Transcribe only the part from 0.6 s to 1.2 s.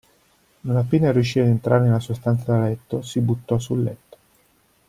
Non appena